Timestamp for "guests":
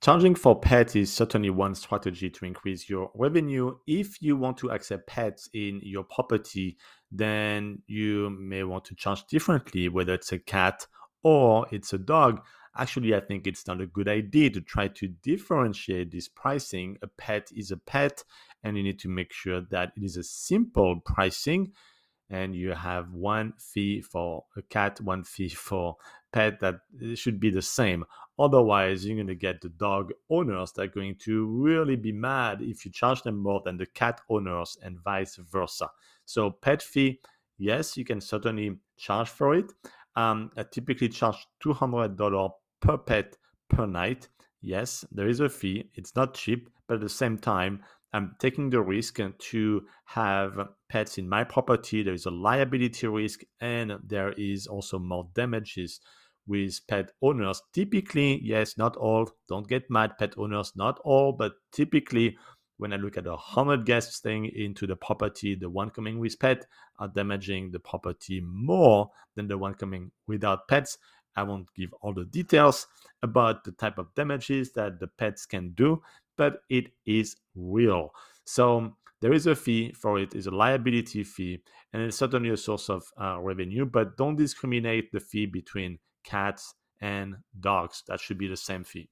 63.86-64.16